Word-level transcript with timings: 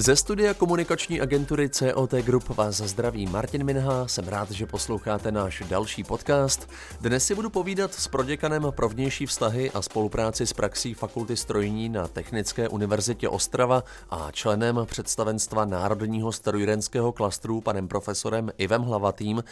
Ze 0.00 0.16
studia 0.16 0.54
komunikační 0.54 1.20
agentury 1.20 1.68
COT 1.68 2.12
Group 2.12 2.48
vás 2.48 2.76
zdraví 2.76 3.26
Martin 3.26 3.64
Minha. 3.64 4.08
Jsem 4.08 4.28
rád, 4.28 4.50
že 4.50 4.66
posloucháte 4.66 5.32
náš 5.32 5.62
další 5.68 6.04
podcast. 6.04 6.70
Dnes 7.00 7.26
si 7.26 7.34
budu 7.34 7.50
povídat 7.50 7.94
s 7.94 8.08
proděkanem 8.08 8.66
pro 8.70 8.88
vnější 8.88 9.26
vztahy 9.26 9.70
a 9.70 9.82
spolupráci 9.82 10.46
s 10.46 10.52
praxí 10.52 10.94
Fakulty 10.94 11.36
strojní 11.36 11.88
na 11.88 12.08
Technické 12.08 12.68
univerzitě 12.68 13.28
Ostrava 13.28 13.84
a 14.10 14.28
členem 14.32 14.80
představenstva 14.84 15.64
Národního 15.64 16.32
strojírenského 16.32 17.12
klastru 17.12 17.60
panem 17.60 17.88
profesorem 17.88 18.50
Ivem 18.58 18.82
Hlavatým. 18.82 19.44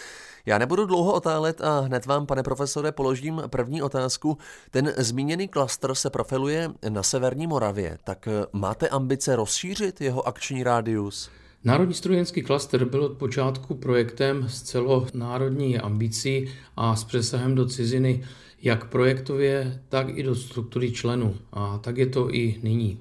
Já 0.47 0.59
nebudu 0.59 0.87
dlouho 0.87 1.13
otálet 1.13 1.61
a 1.61 1.81
hned 1.81 2.07
vám, 2.07 2.27
pane 2.27 2.43
profesore, 2.43 2.93
položím 2.93 3.43
první 3.47 3.83
otázku. 3.83 4.39
Ten 4.71 4.95
zmíněný 4.97 5.49
klastr 5.49 5.95
se 5.95 6.11
profiluje 6.11 6.71
na 6.89 7.03
Severní 7.03 7.47
Moravě, 7.47 7.99
tak 8.05 8.29
máte 8.53 8.89
ambice 8.89 9.37
rozšířit 9.37 10.01
jeho 10.01 10.29
akční 10.39 10.63
rádius? 10.63 11.31
Národní 11.65 11.95
strojenský 11.95 12.43
klaster 12.43 12.85
byl 12.85 13.05
od 13.05 13.19
počátku 13.19 13.75
projektem 13.75 14.49
s 14.49 14.63
celonárodní 14.63 15.79
ambicí 15.79 16.49
a 16.77 16.97
s 16.97 17.05
přesahem 17.05 17.55
do 17.55 17.67
ciziny 17.67 18.25
jak 18.63 18.85
projektově, 18.89 19.83
tak 19.89 20.09
i 20.09 20.23
do 20.23 20.35
struktury 20.35 20.93
členů. 20.93 21.37
A 21.53 21.79
tak 21.79 21.97
je 21.97 22.07
to 22.07 22.35
i 22.35 22.61
nyní. 22.63 23.01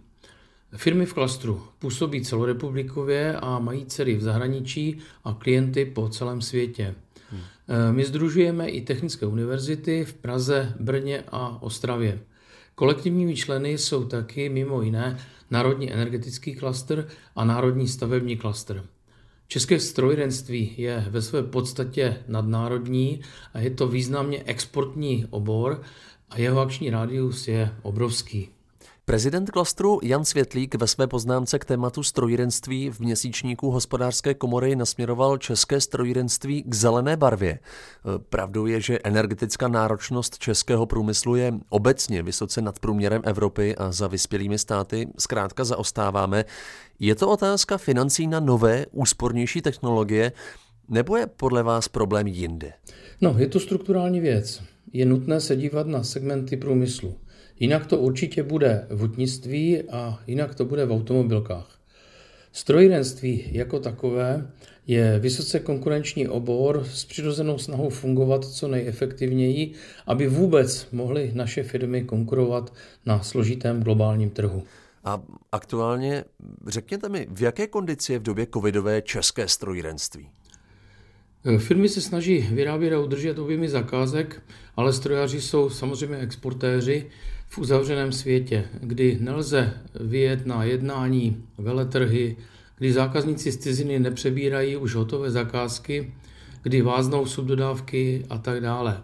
Firmy 0.75 1.05
v 1.05 1.13
klastru 1.13 1.61
působí 1.79 2.25
celorepublikově 2.25 3.35
a 3.35 3.59
mají 3.59 3.85
dcery 3.85 4.15
v 4.15 4.21
zahraničí 4.21 4.97
a 5.23 5.33
klienty 5.33 5.85
po 5.85 6.09
celém 6.09 6.41
světě. 6.41 6.95
Hmm. 7.29 7.41
My 7.95 8.05
združujeme 8.05 8.69
i 8.69 8.81
technické 8.81 9.25
univerzity 9.25 10.05
v 10.05 10.13
Praze, 10.13 10.73
Brně 10.79 11.23
a 11.31 11.63
Ostravě. 11.63 12.19
Kolektivními 12.79 13.35
členy 13.35 13.77
jsou 13.77 14.05
taky 14.05 14.49
mimo 14.49 14.81
jiné 14.81 15.17
Národní 15.51 15.93
energetický 15.93 16.55
klaster 16.55 17.07
a 17.35 17.45
Národní 17.45 17.87
stavební 17.87 18.37
klaster. 18.37 18.83
České 19.47 19.79
strojírenství 19.79 20.75
je 20.77 21.05
ve 21.09 21.21
své 21.21 21.43
podstatě 21.43 22.17
nadnárodní 22.27 23.21
a 23.53 23.59
je 23.59 23.69
to 23.69 23.87
významně 23.87 24.43
exportní 24.43 25.25
obor 25.29 25.81
a 26.29 26.39
jeho 26.39 26.59
akční 26.59 26.89
rádius 26.89 27.47
je 27.47 27.75
obrovský. 27.81 28.49
Prezident 29.09 29.51
klastru 29.51 29.99
Jan 30.03 30.25
Světlík 30.25 30.75
ve 30.75 30.87
své 30.87 31.07
poznámce 31.07 31.59
k 31.59 31.65
tématu 31.65 32.03
strojírenství 32.03 32.89
v 32.89 32.99
měsíčníku 32.99 33.71
hospodářské 33.71 34.33
komory 34.33 34.75
nasměroval 34.75 35.37
české 35.37 35.81
strojírenství 35.81 36.63
k 36.63 36.73
zelené 36.73 37.17
barvě. 37.17 37.59
Pravdou 38.29 38.65
je, 38.65 38.81
že 38.81 38.99
energetická 39.03 39.67
náročnost 39.67 40.37
českého 40.37 40.85
průmyslu 40.85 41.35
je 41.35 41.53
obecně 41.69 42.23
vysoce 42.23 42.61
nad 42.61 42.79
průměrem 42.79 43.21
Evropy 43.25 43.75
a 43.75 43.91
za 43.91 44.07
vyspělými 44.07 44.57
státy 44.57 45.07
zkrátka 45.19 45.63
zaostáváme. 45.63 46.45
Je 46.99 47.15
to 47.15 47.29
otázka 47.29 47.77
financí 47.77 48.27
na 48.27 48.39
nové, 48.39 48.85
úspornější 48.91 49.61
technologie, 49.61 50.31
nebo 50.89 51.17
je 51.17 51.27
podle 51.27 51.63
vás 51.63 51.87
problém 51.87 52.27
jinde? 52.27 52.73
No, 53.21 53.35
je 53.37 53.47
to 53.47 53.59
strukturální 53.59 54.19
věc. 54.19 54.63
Je 54.93 55.05
nutné 55.05 55.41
se 55.41 55.55
dívat 55.55 55.87
na 55.87 56.03
segmenty 56.03 56.57
průmyslu. 56.57 57.15
Jinak 57.59 57.85
to 57.85 57.97
určitě 57.97 58.43
bude 58.43 58.87
v 58.89 58.99
hutnictví 58.99 59.83
a 59.83 60.19
jinak 60.27 60.55
to 60.55 60.65
bude 60.65 60.85
v 60.85 60.91
automobilkách. 60.91 61.79
Strojírenství 62.51 63.49
jako 63.51 63.79
takové 63.79 64.51
je 64.87 65.19
vysoce 65.19 65.59
konkurenční 65.59 66.27
obor 66.27 66.85
s 66.91 67.05
přirozenou 67.05 67.57
snahou 67.57 67.89
fungovat 67.89 68.45
co 68.45 68.67
nejefektivněji, 68.67 69.73
aby 70.07 70.27
vůbec 70.27 70.87
mohly 70.91 71.31
naše 71.33 71.63
firmy 71.63 72.03
konkurovat 72.03 72.73
na 73.05 73.23
složitém 73.23 73.83
globálním 73.83 74.29
trhu. 74.29 74.63
A 75.03 75.21
aktuálně 75.51 76.23
řekněte 76.67 77.09
mi, 77.09 77.27
v 77.31 77.41
jaké 77.41 77.67
kondici 77.67 78.13
je 78.13 78.19
v 78.19 78.23
době 78.23 78.47
covidové 78.53 79.01
české 79.01 79.47
strojírenství? 79.47 80.29
Firmy 81.57 81.89
se 81.89 82.01
snaží 82.01 82.47
vyrábět 82.51 82.93
a 82.93 82.99
udržet 82.99 83.39
objemy 83.39 83.69
zakázek, 83.69 84.41
ale 84.75 84.93
strojaři 84.93 85.41
jsou 85.41 85.69
samozřejmě 85.69 86.17
exportéři 86.17 87.09
v 87.47 87.57
uzavřeném 87.57 88.11
světě, 88.11 88.65
kdy 88.79 89.17
nelze 89.21 89.73
vyjet 89.99 90.45
na 90.45 90.63
jednání 90.63 91.43
veletrhy, 91.57 92.37
kdy 92.77 92.93
zákazníci 92.93 93.51
z 93.51 93.57
ciziny 93.57 93.99
nepřebírají 93.99 94.77
už 94.77 94.95
hotové 94.95 95.31
zakázky, 95.31 96.13
kdy 96.63 96.81
váznou 96.81 97.25
subdodávky 97.25 98.25
a 98.29 98.37
tak 98.37 98.61
dále. 98.61 99.03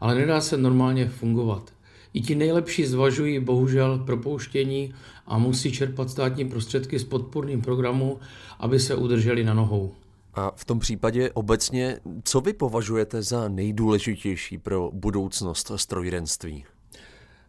Ale 0.00 0.14
nedá 0.14 0.40
se 0.40 0.56
normálně 0.56 1.08
fungovat. 1.08 1.72
I 2.14 2.20
ti 2.20 2.34
nejlepší 2.34 2.86
zvažují 2.86 3.40
bohužel 3.40 3.98
propouštění 3.98 4.94
a 5.26 5.38
musí 5.38 5.72
čerpat 5.72 6.10
státní 6.10 6.44
prostředky 6.44 6.98
z 6.98 7.04
podporným 7.04 7.62
programu, 7.62 8.18
aby 8.58 8.80
se 8.80 8.94
udrželi 8.94 9.44
na 9.44 9.54
nohou. 9.54 9.94
A 10.34 10.52
v 10.56 10.64
tom 10.64 10.78
případě 10.78 11.30
obecně, 11.30 12.00
co 12.24 12.40
vy 12.40 12.52
považujete 12.52 13.22
za 13.22 13.48
nejdůležitější 13.48 14.58
pro 14.58 14.90
budoucnost 14.92 15.70
strojírenství? 15.76 16.64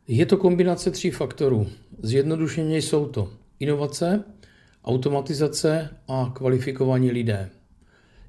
Je 0.07 0.25
to 0.25 0.38
kombinace 0.38 0.91
tří 0.91 1.11
faktorů. 1.11 1.67
Zjednodušeně 2.01 2.77
jsou 2.77 3.05
to 3.05 3.29
inovace, 3.59 4.23
automatizace 4.83 5.89
a 6.07 6.31
kvalifikovaní 6.35 7.11
lidé. 7.11 7.49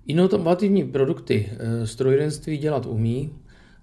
Inovativní 0.06 0.84
produkty 0.84 1.50
eh, 1.50 1.86
strojírenství 1.86 2.58
dělat 2.58 2.86
umí, 2.86 3.30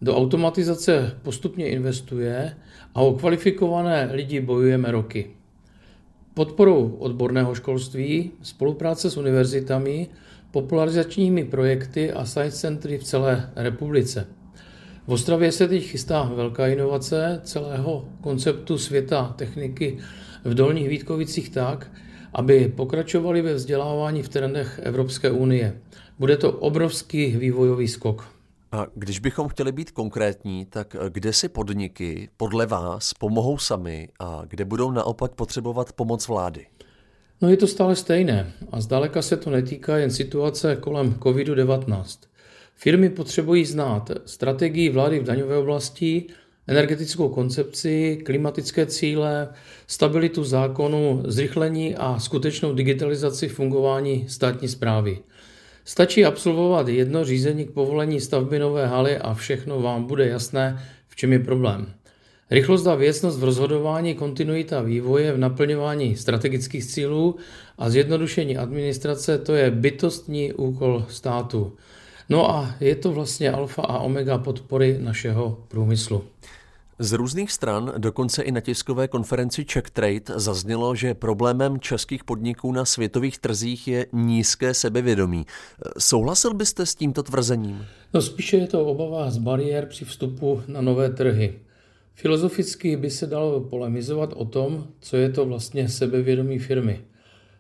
do 0.01 0.17
automatizace 0.17 1.19
postupně 1.21 1.69
investuje 1.69 2.57
a 2.95 3.01
o 3.01 3.13
kvalifikované 3.13 4.09
lidi 4.13 4.39
bojujeme 4.41 4.91
roky. 4.91 5.29
Podporou 6.33 6.89
odborného 6.89 7.55
školství, 7.55 8.31
spolupráce 8.41 9.09
s 9.09 9.17
univerzitami, 9.17 10.07
popularizačními 10.51 11.43
projekty 11.43 12.11
a 12.11 12.25
science 12.25 12.57
centry 12.57 12.97
v 12.97 13.03
celé 13.03 13.51
republice. 13.55 14.27
V 15.07 15.11
Ostravě 15.11 15.51
se 15.51 15.67
teď 15.67 15.83
chystá 15.83 16.31
velká 16.35 16.67
inovace 16.67 17.41
celého 17.43 18.05
konceptu 18.21 18.77
světa 18.77 19.33
techniky 19.37 19.97
v 20.43 20.53
Dolních 20.53 20.89
Vítkovicích 20.89 21.49
tak, 21.49 21.91
aby 22.33 22.73
pokračovali 22.75 23.41
ve 23.41 23.53
vzdělávání 23.53 24.23
v 24.23 24.29
trendech 24.29 24.79
Evropské 24.83 25.31
unie. 25.31 25.81
Bude 26.19 26.37
to 26.37 26.51
obrovský 26.51 27.37
vývojový 27.37 27.87
skok. 27.87 28.29
A 28.71 28.87
když 28.95 29.19
bychom 29.19 29.47
chtěli 29.47 29.71
být 29.71 29.91
konkrétní, 29.91 30.65
tak 30.65 30.95
kde 31.09 31.33
si 31.33 31.49
podniky 31.49 32.29
podle 32.37 32.65
vás 32.65 33.13
pomohou 33.13 33.57
sami 33.57 34.09
a 34.19 34.41
kde 34.47 34.65
budou 34.65 34.91
naopak 34.91 35.31
potřebovat 35.31 35.93
pomoc 35.93 36.27
vlády? 36.27 36.65
No 37.41 37.49
je 37.49 37.57
to 37.57 37.67
stále 37.67 37.95
stejné 37.95 38.51
a 38.71 38.81
zdaleka 38.81 39.21
se 39.21 39.37
to 39.37 39.49
netýká 39.49 39.97
jen 39.97 40.11
situace 40.11 40.75
kolem 40.75 41.13
COVID-19. 41.13 42.03
Firmy 42.75 43.09
potřebují 43.09 43.65
znát 43.65 44.11
strategii 44.25 44.89
vlády 44.89 45.19
v 45.19 45.23
daňové 45.23 45.57
oblasti, 45.57 46.25
energetickou 46.67 47.29
koncepci, 47.29 48.19
klimatické 48.25 48.85
cíle, 48.85 49.49
stabilitu 49.87 50.43
zákonu, 50.43 51.23
zrychlení 51.25 51.95
a 51.95 52.19
skutečnou 52.19 52.73
digitalizaci 52.73 53.47
fungování 53.47 54.29
státní 54.29 54.67
zprávy. 54.67 55.19
Stačí 55.85 56.25
absolvovat 56.25 56.87
jedno 56.87 57.25
řízení 57.25 57.65
k 57.65 57.71
povolení 57.71 58.21
stavby 58.21 58.59
nové 58.59 58.87
haly 58.87 59.17
a 59.17 59.33
všechno 59.33 59.81
vám 59.81 60.03
bude 60.03 60.27
jasné, 60.27 60.85
v 61.07 61.15
čem 61.15 61.33
je 61.33 61.39
problém. 61.39 61.93
Rychlost 62.51 62.87
a 62.87 62.95
věcnost 62.95 63.39
v 63.39 63.43
rozhodování, 63.43 64.15
kontinuita 64.15 64.81
vývoje 64.81 65.33
v 65.33 65.37
naplňování 65.37 66.15
strategických 66.15 66.85
cílů 66.85 67.35
a 67.77 67.89
zjednodušení 67.89 68.57
administrace, 68.57 69.37
to 69.37 69.55
je 69.55 69.71
bytostní 69.71 70.53
úkol 70.53 71.05
státu. 71.09 71.77
No 72.29 72.51
a 72.51 72.75
je 72.79 72.95
to 72.95 73.11
vlastně 73.11 73.51
alfa 73.51 73.81
a 73.81 73.99
omega 73.99 74.37
podpory 74.37 74.97
našeho 75.01 75.57
průmyslu. 75.67 76.23
Z 76.99 77.11
různých 77.11 77.51
stran, 77.51 77.93
dokonce 77.97 78.43
i 78.43 78.51
na 78.51 78.61
tiskové 78.61 79.07
konferenci 79.07 79.65
Czech 79.65 79.89
Trade, 79.89 80.21
zaznělo, 80.35 80.95
že 80.95 81.13
problémem 81.13 81.79
českých 81.79 82.23
podniků 82.23 82.71
na 82.71 82.85
světových 82.85 83.39
trzích 83.39 83.87
je 83.87 84.05
nízké 84.13 84.73
sebevědomí. 84.73 85.45
Souhlasil 85.99 86.53
byste 86.53 86.85
s 86.85 86.95
tímto 86.95 87.23
tvrzením? 87.23 87.85
No 88.13 88.21
spíše 88.21 88.57
je 88.57 88.67
to 88.67 88.85
obava 88.85 89.31
z 89.31 89.37
bariér 89.37 89.85
při 89.85 90.05
vstupu 90.05 90.61
na 90.67 90.81
nové 90.81 91.09
trhy. 91.09 91.59
Filozoficky 92.13 92.97
by 92.97 93.09
se 93.09 93.27
dalo 93.27 93.61
polemizovat 93.61 94.33
o 94.35 94.45
tom, 94.45 94.87
co 94.99 95.17
je 95.17 95.29
to 95.29 95.45
vlastně 95.45 95.89
sebevědomí 95.89 96.59
firmy. 96.59 97.01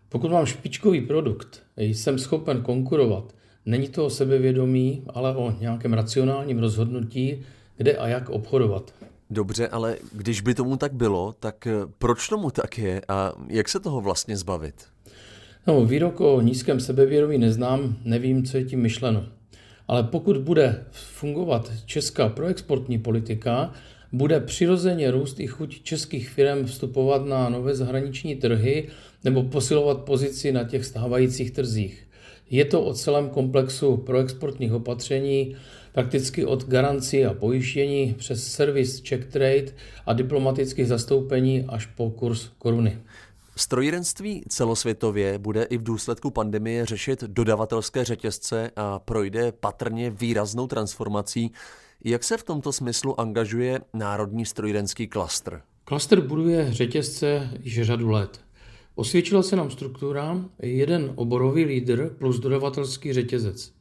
Pokud 0.09 0.31
mám 0.31 0.45
špičkový 0.45 1.01
produkt, 1.01 1.61
jsem 1.77 2.19
schopen 2.19 2.61
konkurovat, 2.61 3.33
není 3.65 3.89
to 3.89 4.05
o 4.05 4.09
sebevědomí, 4.09 5.03
ale 5.13 5.35
o 5.35 5.55
nějakém 5.59 5.93
racionálním 5.93 6.59
rozhodnutí, 6.59 7.41
kde 7.77 7.97
a 7.97 8.07
jak 8.07 8.29
obchodovat. 8.29 8.93
Dobře, 9.29 9.67
ale 9.67 9.97
když 10.11 10.41
by 10.41 10.53
tomu 10.55 10.77
tak 10.77 10.93
bylo, 10.93 11.35
tak 11.39 11.67
eh, 11.67 11.73
proč 11.97 12.27
tomu 12.27 12.51
tak 12.51 12.77
je 12.77 13.01
a 13.07 13.33
jak 13.47 13.69
se 13.69 13.79
toho 13.79 14.01
vlastně 14.01 14.37
zbavit? 14.37 14.75
No, 15.67 15.85
výrok 15.85 16.21
o 16.21 16.41
nízkém 16.41 16.79
sebevědomí 16.79 17.37
neznám, 17.37 17.95
nevím, 18.05 18.45
co 18.45 18.57
je 18.57 18.63
tím 18.63 18.81
myšleno. 18.81 19.25
Ale 19.87 20.03
pokud 20.03 20.37
bude 20.37 20.85
fungovat 20.91 21.71
česká 21.85 22.29
proexportní 22.29 22.99
politika, 22.99 23.73
bude 24.11 24.39
přirozeně 24.39 25.11
růst 25.11 25.39
i 25.39 25.47
chuť 25.47 25.83
českých 25.83 26.29
firm 26.29 26.65
vstupovat 26.65 27.25
na 27.25 27.49
nové 27.49 27.75
zahraniční 27.75 28.35
trhy 28.35 28.87
nebo 29.23 29.43
posilovat 29.43 29.97
pozici 29.97 30.51
na 30.51 30.63
těch 30.63 30.85
stávajících 30.85 31.51
trzích. 31.51 32.07
Je 32.53 32.65
to 32.65 32.81
o 32.81 32.93
celém 32.93 33.29
komplexu 33.29 33.97
proexportních 33.97 34.73
opatření, 34.73 35.55
prakticky 35.93 36.45
od 36.45 36.67
garancí 36.67 37.25
a 37.25 37.33
pojištění 37.33 38.13
přes 38.17 38.47
servis 38.47 39.03
Check 39.09 39.31
Trade 39.31 39.65
a 40.05 40.13
diplomatických 40.13 40.87
zastoupení 40.87 41.65
až 41.67 41.85
po 41.85 42.09
kurz 42.09 42.49
koruny. 42.57 42.97
Strojírenství 43.55 44.43
celosvětově 44.47 45.37
bude 45.37 45.63
i 45.63 45.77
v 45.77 45.83
důsledku 45.83 46.31
pandemie 46.31 46.85
řešit 46.85 47.23
dodavatelské 47.23 48.03
řetězce 48.03 48.71
a 48.75 48.99
projde 48.99 49.51
patrně 49.51 50.09
výraznou 50.09 50.67
transformací. 50.67 51.51
Jak 52.03 52.23
se 52.23 52.37
v 52.37 52.43
tomto 52.43 52.73
smyslu 52.73 53.19
angažuje 53.19 53.79
Národní 53.93 54.45
strojírenský 54.45 55.07
klastr? 55.07 55.61
Klastr 55.85 56.21
buduje 56.21 56.73
řetězce 56.73 57.49
již 57.59 57.81
řadu 57.81 58.09
let. 58.09 58.39
Osvědčila 58.95 59.43
se 59.43 59.55
nám 59.55 59.71
struktura 59.71 60.45
jeden 60.61 61.13
oborový 61.15 61.65
lídr 61.65 62.15
plus 62.19 62.39
dodavatelský 62.39 63.13
řetězec. 63.13 63.73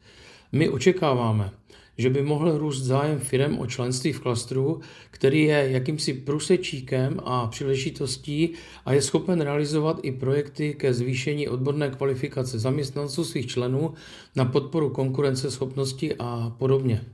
My 0.53 0.69
očekáváme, 0.69 1.51
že 1.99 2.11
by 2.11 2.23
mohl 2.23 2.59
růst 2.59 2.83
zájem 2.83 3.19
firm 3.19 3.59
o 3.59 3.67
členství 3.67 4.13
v 4.13 4.21
klastru, 4.21 4.81
který 5.11 5.43
je 5.43 5.71
jakýmsi 5.71 6.15
průsečíkem 6.15 7.21
a 7.25 7.47
příležitostí 7.47 8.51
a 8.85 8.93
je 8.93 9.03
schopen 9.03 9.41
realizovat 9.41 10.01
i 10.03 10.13
projekty 10.13 10.75
ke 10.75 10.95
zvýšení 10.95 11.49
odborné 11.49 11.91
kvalifikace 11.91 12.59
zaměstnanců 12.59 13.25
svých 13.25 13.47
členů 13.47 13.95
na 14.37 14.45
podporu 14.45 14.91
konkurenceschopnosti 14.91 16.15
a 16.19 16.53
podobně. 16.59 17.05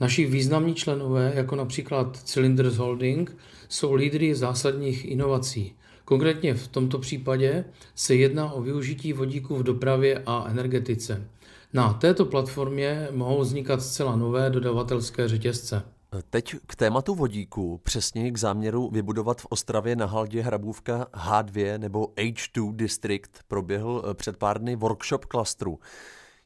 Naši 0.00 0.24
významní 0.26 0.74
členové, 0.74 1.32
jako 1.36 1.56
například 1.56 2.16
Cylinders 2.24 2.76
Holding, 2.76 3.36
jsou 3.68 3.94
lídry 3.94 4.34
zásadních 4.34 5.04
inovací. 5.04 5.74
Konkrétně 6.04 6.54
v 6.54 6.68
tomto 6.68 6.98
případě 6.98 7.64
se 7.94 8.14
jedná 8.14 8.52
o 8.52 8.62
využití 8.62 9.12
vodíku 9.12 9.56
v 9.56 9.62
dopravě 9.62 10.22
a 10.26 10.44
energetice. 10.48 11.28
Na 11.72 11.92
této 11.92 12.24
platformě 12.24 13.08
mohou 13.10 13.40
vznikat 13.40 13.82
zcela 13.82 14.16
nové 14.16 14.50
dodavatelské 14.50 15.28
řetězce. 15.28 15.82
Teď 16.30 16.56
k 16.66 16.76
tématu 16.76 17.14
vodíku, 17.14 17.80
přesně 17.82 18.30
k 18.30 18.38
záměru 18.38 18.90
vybudovat 18.90 19.40
v 19.40 19.46
Ostravě 19.50 19.96
na 19.96 20.06
Haldě 20.06 20.42
Hrabůvka 20.42 21.06
H2 21.12 21.78
nebo 21.78 22.06
H2 22.16 22.76
District 22.76 23.30
proběhl 23.48 24.04
eh, 24.10 24.14
před 24.14 24.36
pár 24.36 24.60
dny 24.60 24.76
workshop 24.76 25.24
klastru. 25.24 25.78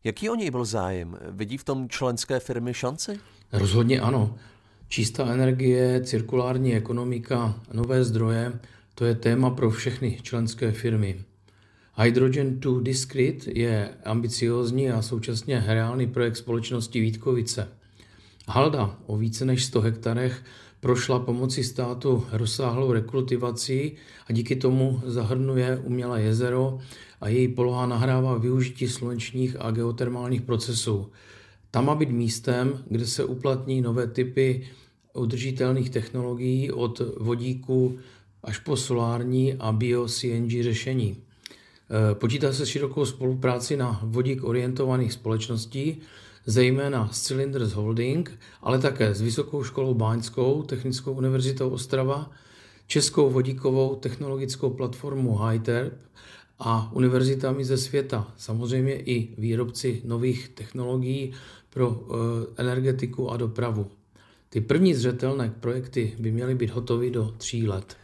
Jaký 0.05 0.31
o 0.31 0.35
něj 0.35 0.51
byl 0.51 0.65
zájem? 0.65 1.19
Vidí 1.31 1.57
v 1.57 1.65
tom 1.65 1.89
členské 1.89 2.41
firmy 2.41 2.75
šanci? 2.75 3.21
Rozhodně 3.53 4.01
ano. 4.01 4.35
Čistá 4.89 5.27
energie, 5.27 6.05
cirkulární 6.05 6.75
ekonomika, 6.75 7.55
nové 7.73 8.05
zdroje, 8.05 8.53
to 8.99 9.05
je 9.05 9.15
téma 9.15 9.51
pro 9.51 9.71
všechny 9.71 10.19
členské 10.23 10.73
firmy. 10.73 11.25
Hydrogen 12.03 12.61
2 12.61 12.81
Discrete 12.83 13.51
je 13.55 13.89
ambiciózní 14.05 14.91
a 14.91 15.03
současně 15.03 15.65
reálný 15.67 16.07
projekt 16.07 16.37
společnosti 16.37 17.01
Vítkovice. 17.01 17.69
Halda 18.49 18.99
o 19.07 19.17
více 19.17 19.45
než 19.45 19.65
100 19.65 19.81
hektarech 19.81 20.45
prošla 20.81 21.19
pomocí 21.19 21.65
státu 21.65 22.27
rozsáhlou 22.33 22.93
rekultivací 22.93 23.93
a 24.27 24.33
díky 24.33 24.57
tomu 24.57 25.01
zahrnuje 25.05 25.79
umělé 25.85 26.23
jezero 26.23 26.79
a 27.21 27.29
její 27.29 27.49
poloha 27.49 27.87
nahrává 27.87 28.39
využití 28.39 28.89
slunečních 28.89 29.57
a 29.59 29.71
geotermálních 29.71 30.43
procesů. 30.43 31.11
Tam 31.71 31.87
má 31.87 31.95
být 31.95 32.11
místem, 32.11 32.85
kde 32.91 33.07
se 33.07 33.25
uplatní 33.25 33.81
nové 33.81 34.07
typy 34.07 34.69
udržitelných 35.15 35.91
technologií 35.91 36.73
od 36.73 37.03
vodíku 37.17 37.99
až 38.43 38.59
po 38.59 38.77
solární 38.77 39.55
a 39.55 39.73
bio-CNG 39.73 40.63
řešení. 40.63 41.17
Eh, 41.91 42.15
počítá 42.15 42.53
se 42.53 42.67
širokou 42.67 43.07
spolupráci 43.07 43.77
na 43.77 44.01
vodík 44.03 44.45
orientovaných 44.45 45.13
společností, 45.13 46.01
zejména 46.47 47.09
s 47.13 47.23
Cylinders 47.23 47.73
Holding, 47.73 48.39
ale 48.63 48.79
také 48.79 49.15
s 49.15 49.21
Vysokou 49.21 49.65
školou 49.65 49.95
Báňskou, 49.95 50.63
Technickou 50.63 51.13
univerzitou 51.13 51.71
Ostrava, 51.71 52.31
Českou 52.87 53.31
vodíkovou 53.31 53.95
technologickou 53.95 54.71
platformou 54.71 55.39
HITERP 55.39 55.93
a 56.59 56.91
univerzitami 56.95 57.65
ze 57.65 57.77
světa. 57.77 58.33
Samozřejmě 58.37 59.01
i 59.01 59.35
výrobci 59.39 60.03
nových 60.05 60.49
technologií 60.49 61.33
pro 61.71 62.01
eh, 62.01 62.63
energetiku 62.63 63.31
a 63.31 63.37
dopravu. 63.37 63.87
Ty 64.49 64.61
první 64.61 64.95
zřetelné 64.95 65.55
projekty 65.61 66.15
by 66.19 66.33
měly 66.33 66.55
být 66.55 66.71
hotovy 66.71 67.11
do 67.11 67.35
tří 67.39 67.69
let. 67.69 67.97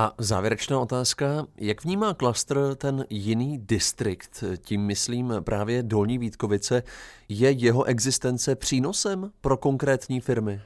A 0.00 0.14
závěrečná 0.18 0.80
otázka, 0.80 1.46
jak 1.56 1.84
vnímá 1.84 2.14
klastr 2.14 2.74
ten 2.74 3.04
jiný 3.10 3.58
distrikt, 3.58 4.44
tím 4.58 4.80
myslím 4.80 5.32
právě 5.40 5.82
Dolní 5.82 6.18
Vítkovice, 6.18 6.82
je 7.28 7.50
jeho 7.50 7.84
existence 7.84 8.54
přínosem 8.54 9.30
pro 9.40 9.56
konkrétní 9.56 10.20
firmy? 10.20 10.60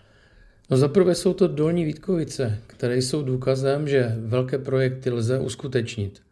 No 0.71 0.77
zaprvé 0.77 1.15
jsou 1.15 1.35
to 1.35 1.49
Dolní 1.49 1.85
Vítkovice, 1.85 2.59
které 2.67 2.97
jsou 2.97 3.23
důkazem, 3.23 3.89
že 3.89 4.15
velké 4.19 4.59
projekty 4.59 5.11
lze 5.11 5.39
uskutečnit. 5.39 6.23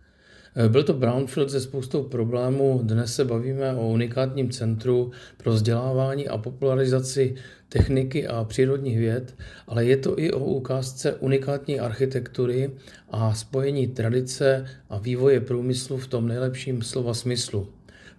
Eh, 0.64 0.68
byl 0.68 0.82
to 0.82 0.92
Brownfield 0.92 1.50
se 1.50 1.60
spoustou 1.60 2.02
problémů. 2.02 2.80
Dnes 2.82 3.14
se 3.14 3.24
bavíme 3.24 3.74
o 3.74 3.88
unikátním 3.88 4.50
centru 4.50 5.10
pro 5.36 5.52
vzdělávání 5.52 6.28
a 6.28 6.38
popularizaci 6.38 7.34
techniky 7.68 8.26
a 8.26 8.44
přírodních 8.44 8.98
věd, 8.98 9.34
ale 9.66 9.84
je 9.84 9.96
to 9.96 10.18
i 10.18 10.32
o 10.32 10.44
ukázce 10.44 11.14
unikátní 11.14 11.80
architektury 11.80 12.70
a 13.10 13.34
spojení 13.34 13.86
tradice 13.86 14.66
a 14.90 14.98
vývoje 14.98 15.40
průmyslu 15.40 15.96
v 15.96 16.06
tom 16.06 16.28
nejlepším 16.28 16.82
slova 16.82 17.14
smyslu. 17.14 17.68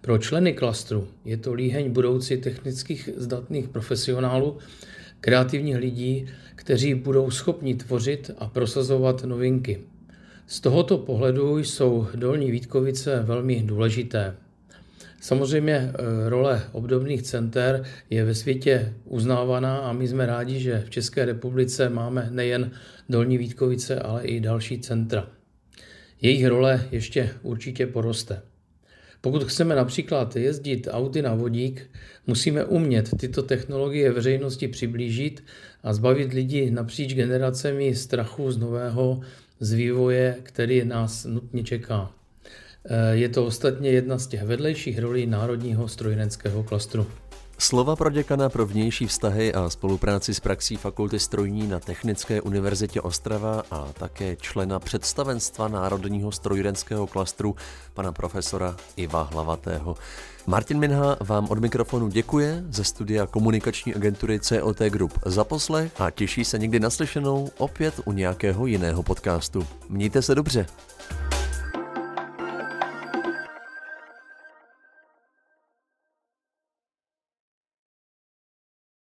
Pro 0.00 0.18
členy 0.18 0.52
klastru 0.52 1.08
je 1.24 1.36
to 1.36 1.52
líheň 1.52 1.90
budoucí 1.90 2.36
technických 2.36 3.08
zdatných 3.16 3.68
profesionálů, 3.68 4.58
kreativních 5.20 5.76
lidí, 5.76 6.26
kteří 6.54 6.94
budou 6.94 7.30
schopni 7.30 7.74
tvořit 7.74 8.30
a 8.38 8.46
prosazovat 8.46 9.24
novinky. 9.24 9.80
Z 10.46 10.60
tohoto 10.60 10.98
pohledu 10.98 11.58
jsou 11.58 12.06
Dolní 12.14 12.50
Vítkovice 12.50 13.22
velmi 13.22 13.62
důležité. 13.62 14.36
Samozřejmě 15.20 15.74
eh, 15.74 15.92
role 16.28 16.62
obdobných 16.72 17.22
center 17.22 17.84
je 18.10 18.24
ve 18.24 18.34
světě 18.34 18.94
uznávaná 19.04 19.78
a 19.78 19.92
my 19.92 20.08
jsme 20.08 20.26
rádi, 20.26 20.60
že 20.60 20.82
v 20.86 20.90
České 20.90 21.24
republice 21.24 21.88
máme 21.88 22.28
nejen 22.30 22.70
Dolní 23.08 23.38
Vítkovice, 23.38 23.98
ale 23.98 24.24
i 24.24 24.40
další 24.40 24.78
centra. 24.78 25.26
Jejich 26.22 26.46
role 26.46 26.88
ještě 26.90 27.30
určitě 27.42 27.86
poroste. 27.86 28.42
Pokud 29.20 29.44
chceme 29.44 29.74
například 29.74 30.36
jezdit 30.36 30.88
auty 30.90 31.22
na 31.22 31.34
vodík, 31.34 31.90
musíme 32.26 32.64
umět 32.64 33.10
tyto 33.16 33.42
technologie 33.42 34.12
veřejnosti 34.12 34.68
přiblížit 34.68 35.44
a 35.82 35.92
zbavit 35.92 36.32
lidi 36.32 36.70
napříč 36.70 37.14
generacemi 37.14 37.94
strachu 37.94 38.50
z 38.50 38.56
nového 38.56 39.20
z 39.62 39.72
vývoje, 39.72 40.36
který 40.42 40.84
nás 40.84 41.24
nutně 41.24 41.64
čeká. 41.64 42.10
Eh, 42.84 43.16
je 43.16 43.28
to 43.28 43.46
ostatně 43.46 43.90
jedna 43.90 44.18
z 44.18 44.26
těch 44.26 44.42
vedlejších 44.42 44.98
rolí 44.98 45.26
Národního 45.26 45.88
strojírenského 45.88 46.62
klastru. 46.62 47.06
Slova 47.62 47.96
pro 47.96 48.10
děkana 48.10 48.48
pro 48.48 48.66
vnější 48.66 49.06
vztahy 49.06 49.54
a 49.54 49.70
spolupráci 49.70 50.34
s 50.34 50.40
praxí 50.40 50.76
Fakulty 50.76 51.18
strojní 51.18 51.66
na 51.66 51.80
Technické 51.80 52.40
univerzitě 52.40 53.00
Ostrava 53.00 53.62
a 53.70 53.88
také 53.92 54.36
člena 54.36 54.78
představenstva 54.78 55.68
Národního 55.68 56.32
strojírenského 56.32 57.06
klastru, 57.06 57.56
pana 57.94 58.12
profesora 58.12 58.76
Iva 58.96 59.22
Hlavatého. 59.32 59.96
Martin 60.46 60.78
Minha 60.78 61.16
vám 61.20 61.46
od 61.50 61.58
mikrofonu 61.58 62.08
děkuje 62.08 62.64
ze 62.68 62.84
studia 62.84 63.26
komunikační 63.26 63.94
agentury 63.94 64.40
COT 64.40 64.78
Group 64.78 65.18
za 65.26 65.44
poslech 65.44 66.00
a 66.00 66.10
těší 66.10 66.44
se 66.44 66.58
někdy 66.58 66.80
naslyšenou 66.80 67.50
opět 67.58 67.94
u 68.04 68.12
nějakého 68.12 68.66
jiného 68.66 69.02
podcastu. 69.02 69.66
Mějte 69.88 70.22
se 70.22 70.34
dobře. 70.34 70.66